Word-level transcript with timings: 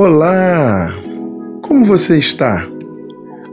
Olá! 0.00 0.94
Como 1.60 1.84
você 1.84 2.18
está? 2.18 2.64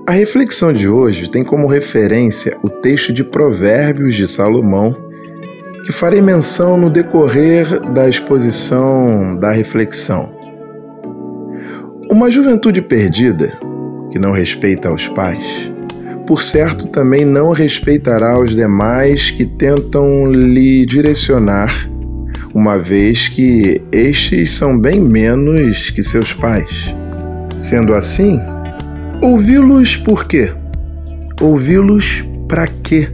A 0.05 0.11
reflexão 0.11 0.71
de 0.71 0.87
hoje 0.87 1.27
tem 1.27 1.43
como 1.43 1.65
referência 1.65 2.55
o 2.61 2.69
texto 2.69 3.11
de 3.11 3.23
Provérbios 3.23 4.13
de 4.13 4.27
Salomão, 4.27 4.95
que 5.83 5.91
farei 5.91 6.21
menção 6.21 6.77
no 6.77 6.91
decorrer 6.91 7.79
da 7.93 8.07
exposição 8.07 9.31
da 9.39 9.49
reflexão. 9.49 10.31
Uma 12.11 12.29
juventude 12.29 12.79
perdida, 12.79 13.57
que 14.11 14.19
não 14.19 14.31
respeita 14.31 14.93
os 14.93 15.07
pais, 15.07 15.71
por 16.27 16.43
certo 16.43 16.87
também 16.89 17.25
não 17.25 17.53
respeitará 17.53 18.39
os 18.39 18.55
demais 18.55 19.31
que 19.31 19.47
tentam 19.47 20.31
lhe 20.31 20.85
direcionar 20.85 21.89
uma 22.55 22.79
vez 22.79 23.27
que 23.27 23.81
estes 23.91 24.51
são 24.53 24.79
bem 24.79 25.01
menos 25.01 25.89
que 25.89 26.01
seus 26.01 26.33
pais. 26.33 26.95
Sendo 27.57 27.93
assim, 27.93 28.39
ouvi-los 29.21 29.97
por 29.97 30.23
quê? 30.23 30.53
Ouvi-los 31.41 32.23
para 32.47 32.65
quê? 32.65 33.09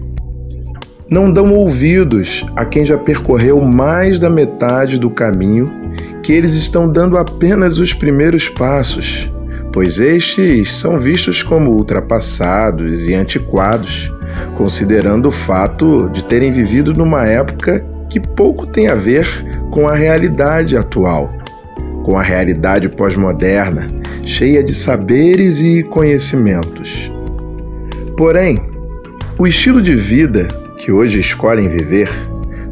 Não 1.10 1.34
dão 1.34 1.56
ouvidos 1.56 2.46
a 2.56 2.64
quem 2.64 2.86
já 2.86 3.00
percorreu 3.00 3.60
mais 3.62 4.20
da 4.20 4.30
metade 4.30 5.00
do 5.00 5.10
caminho, 5.10 5.72
que 6.22 6.32
eles 6.32 6.54
estão 6.54 6.88
dando 6.88 7.18
apenas 7.18 7.80
os 7.80 7.94
primeiros 7.94 8.48
passos, 8.48 9.28
pois 9.74 10.00
estes 10.00 10.72
são 10.72 11.00
vistos 11.00 11.42
como 11.42 11.72
ultrapassados 11.72 13.10
e 13.10 13.16
antiquados, 13.16 14.14
considerando 14.56 15.30
o 15.30 15.32
fato 15.32 16.10
de 16.10 16.24
terem 16.26 16.54
vivido 16.54 16.94
numa 16.94 17.26
época 17.26 17.84
que 18.12 18.20
pouco 18.20 18.68
tem 18.68 18.90
a 18.90 18.96
ver 18.96 19.26
com 19.72 19.88
a 19.88 19.96
realidade 19.96 20.76
atual, 20.76 21.34
com 22.04 22.20
a 22.20 22.22
realidade 22.22 22.90
pós-moderna, 22.90 23.88
cheia 24.26 24.62
de 24.62 24.76
saberes 24.76 25.62
e 25.62 25.82
conhecimentos. 25.82 27.10
Porém, 28.18 28.58
o 29.40 29.48
estilo 29.48 29.82
de 29.82 29.96
vida 29.96 30.46
que 30.78 30.92
hoje 30.92 31.20
escolhem 31.20 31.70
viver, 31.70 32.10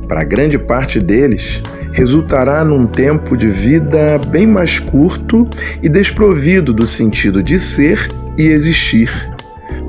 para 0.10 0.26
grande 0.26 0.60
parte 0.60 1.00
deles, 1.00 1.64
resultará 1.94 2.66
num 2.66 2.86
tempo 2.86 3.38
de 3.38 3.48
vida 3.48 4.20
bem 4.28 4.46
mais 4.46 4.78
curto 4.78 5.48
e 5.82 5.88
desprovido 5.88 6.74
do 6.74 6.86
sentido 6.86 7.42
de 7.42 7.58
ser 7.58 8.10
e 8.38 8.48
existir 8.48 9.10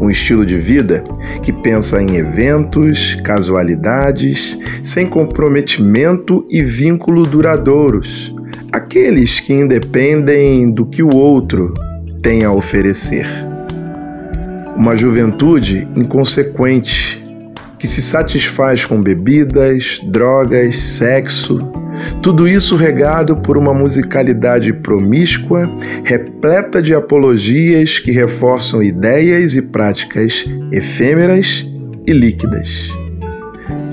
um 0.00 0.08
estilo 0.08 0.46
de 0.46 0.56
vida 0.56 1.04
que 1.42 1.52
pensa 1.52 2.00
em 2.00 2.16
eventos, 2.16 3.16
casualidades, 3.22 4.58
sem 4.82 5.06
comprometimento 5.06 6.46
e 6.48 6.62
vínculo 6.62 7.22
duradouros, 7.22 8.34
aqueles 8.72 9.38
que 9.40 9.52
independem 9.52 10.70
do 10.70 10.86
que 10.86 11.02
o 11.02 11.14
outro 11.14 11.74
tem 12.22 12.44
a 12.44 12.52
oferecer. 12.52 13.26
Uma 14.76 14.96
juventude 14.96 15.86
inconsequente 15.94 17.22
que 17.78 17.86
se 17.86 18.00
satisfaz 18.02 18.84
com 18.84 19.02
bebidas, 19.02 20.00
drogas, 20.04 20.78
sexo, 20.78 21.60
tudo 22.22 22.46
isso 22.46 22.76
regado 22.76 23.36
por 23.36 23.56
uma 23.56 23.72
musicalidade 23.72 24.72
promíscua, 24.72 25.68
repleta 26.04 26.82
de 26.82 26.94
apologias 26.94 27.98
que 27.98 28.10
reforçam 28.10 28.82
ideias 28.82 29.54
e 29.54 29.62
práticas 29.62 30.44
efêmeras 30.72 31.66
e 32.06 32.12
líquidas. 32.12 32.90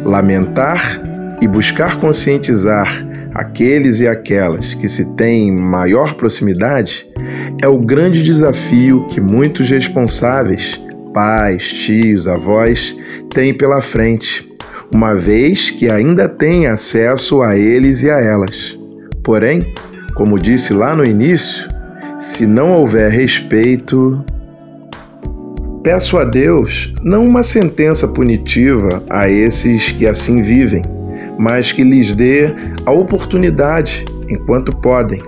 Lamentar 0.04 1.02
e 1.42 1.48
buscar 1.48 2.00
conscientizar 2.00 3.06
aqueles 3.34 4.00
e 4.00 4.08
aquelas 4.08 4.74
que 4.74 4.88
se 4.88 5.06
têm 5.16 5.52
maior 5.52 6.16
proximidade 6.16 7.06
é 7.62 7.68
o 7.68 7.78
grande 7.78 8.24
desafio 8.24 9.06
que 9.08 9.22
muitos 9.22 9.70
responsáveis, 9.70 10.82
pais, 11.14 11.72
tios, 11.72 12.28
avós, 12.28 12.96
têm 13.34 13.54
pela 13.54 13.82
frente 13.82 14.48
uma 14.94 15.16
vez 15.16 15.70
que 15.70 15.90
ainda 15.90 16.30
tem 16.30 16.68
acesso 16.68 17.42
a 17.42 17.58
eles 17.58 18.04
e 18.04 18.10
a 18.10 18.20
elas. 18.20 18.78
Porém, 19.24 19.74
como 20.16 20.40
disse 20.40 20.74
lá 20.74 20.96
no 20.96 21.04
início, 21.04 21.68
se 22.18 22.48
não 22.48 22.72
houver 22.72 23.12
respeito, 23.12 24.24
peço 25.84 26.18
a 26.18 26.24
Deus 26.24 26.94
não 27.04 27.26
uma 27.26 27.44
sentença 27.44 28.08
punitiva 28.08 29.04
a 29.10 29.30
esses 29.30 29.92
que 29.92 30.08
assim 30.08 30.42
vivem, 30.42 30.82
mas 31.38 31.72
que 31.72 31.84
lhes 31.84 32.14
dê 32.14 32.54
a 32.86 32.92
oportunidade, 32.92 34.04
enquanto 34.30 34.76
podem, 34.78 35.22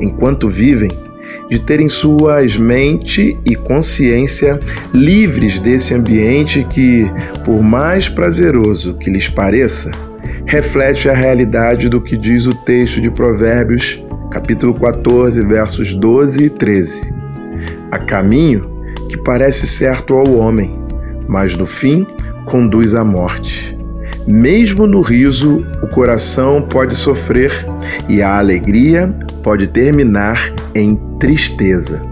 enquanto 0.00 0.48
vivem, 0.48 0.90
de 1.52 1.60
terem 1.60 1.86
suas 1.86 2.56
mente 2.56 3.38
e 3.44 3.54
consciência 3.54 4.58
livres 4.94 5.58
desse 5.58 5.92
ambiente 5.92 6.64
que, 6.64 7.04
por 7.44 7.62
mais 7.62 8.08
prazeroso 8.08 8.94
que 8.94 9.10
lhes 9.10 9.28
pareça, 9.28 9.90
reflete 10.46 11.10
a 11.10 11.12
realidade 11.12 11.90
do 11.90 12.00
que 12.00 12.16
diz 12.16 12.46
o 12.46 12.54
texto 12.54 13.02
de 13.02 13.10
Provérbios, 13.10 14.02
capítulo 14.30 14.72
14, 14.72 15.44
versos 15.44 15.92
12 15.92 16.44
e 16.44 16.48
13. 16.48 17.14
Há 17.90 17.98
caminho 17.98 18.62
que 19.10 19.18
parece 19.18 19.66
certo 19.66 20.14
ao 20.14 20.32
homem, 20.32 20.74
mas 21.28 21.54
no 21.54 21.66
fim 21.66 22.06
conduz 22.46 22.94
à 22.94 23.04
morte. 23.04 23.76
Mesmo 24.26 24.86
no 24.86 25.02
riso, 25.02 25.66
o 25.82 25.88
coração 25.88 26.62
pode 26.62 26.96
sofrer 26.96 27.52
e 28.08 28.22
a 28.22 28.38
alegria 28.38 29.14
pode 29.42 29.68
terminar 29.68 30.52
em 30.74 30.96
tristeza. 31.18 32.02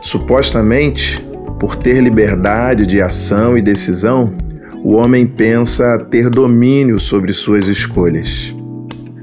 Supostamente, 0.00 1.20
por 1.58 1.76
ter 1.76 2.00
liberdade 2.00 2.86
de 2.86 3.00
ação 3.00 3.56
e 3.56 3.62
decisão, 3.62 4.34
o 4.82 4.92
homem 4.92 5.26
pensa 5.26 5.98
ter 6.10 6.28
domínio 6.28 6.98
sobre 6.98 7.32
suas 7.32 7.66
escolhas. 7.68 8.54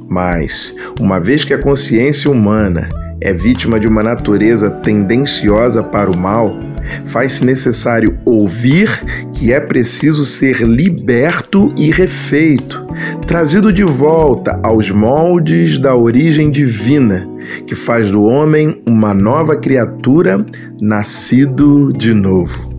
Mas, 0.10 0.74
uma 1.00 1.20
vez 1.20 1.46
que 1.46 1.54
a 1.54 1.60
consciência 1.60 2.30
humana 2.30 2.90
é 3.22 3.32
vítima 3.32 3.80
de 3.80 3.88
uma 3.88 4.02
natureza 4.02 4.70
tendenciosa 4.70 5.84
para 5.84 6.10
o 6.10 6.18
mal, 6.18 6.58
faz-se 7.06 7.46
necessário 7.46 8.18
ouvir 8.26 8.90
que 9.34 9.52
é 9.52 9.60
preciso 9.60 10.26
ser 10.26 10.62
liberto 10.62 11.74
e 11.78 11.92
refeito, 11.92 12.86
trazido 13.26 13.72
de 13.72 13.84
volta 13.84 14.60
aos 14.64 14.92
moldes 14.92 15.78
da 15.78 15.96
origem 15.96 16.52
divina, 16.52 17.28
que 17.66 17.76
faz 17.76 18.12
do 18.12 18.24
homem 18.24 18.82
uma 18.86 19.14
nova 19.14 19.56
criatura, 19.56 20.46
nascido 20.80 21.92
de 21.94 22.14
novo. 22.14 22.72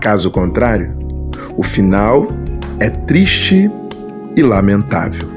Caso 0.00 0.30
contrário, 0.30 0.92
o 1.56 1.62
final 1.62 2.28
é 2.80 2.90
triste 2.90 3.70
e 4.36 4.42
lamentável. 4.42 5.28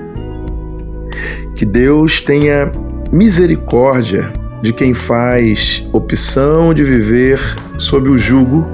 Que 1.56 1.66
Deus 1.66 2.20
tenha 2.20 2.72
misericórdia 3.12 4.32
de 4.62 4.74
quem 4.74 4.94
faz 4.94 5.88
opção 5.94 6.74
de 6.74 6.84
viver 6.84 7.40
sob 7.78 8.10
o 8.10 8.18
jugo 8.18 8.66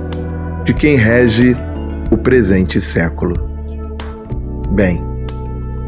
de 0.63 0.73
quem 0.73 0.95
rege 0.95 1.55
o 2.11 2.17
presente 2.17 2.79
século. 2.79 3.33
Bem, 4.71 5.03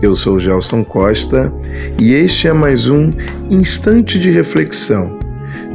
eu 0.01 0.15
sou 0.15 0.39
Gelson 0.39 0.83
Costa 0.83 1.53
e 1.99 2.13
este 2.13 2.47
é 2.47 2.53
mais 2.53 2.89
um 2.89 3.09
instante 3.49 4.19
de 4.19 4.31
reflexão, 4.31 5.17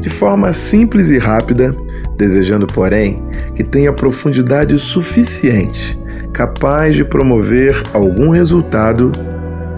de 0.01 0.11
forma 0.11 0.53
simples 0.53 1.09
e 1.11 1.19
rápida, 1.19 1.75
desejando, 2.17 2.67
porém, 2.67 3.23
que 3.55 3.65
tenha 3.65 3.93
profundidade 3.93 4.79
suficiente, 4.79 5.99
capaz 6.33 6.97
de 6.97 7.05
promover 7.05 7.81
algum 7.95 8.31
resultado 8.31 9.13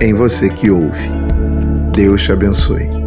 em 0.00 0.14
você 0.14 0.48
que 0.48 0.70
ouve. 0.70 1.10
Deus 1.94 2.22
te 2.22 2.32
abençoe. 2.32 3.00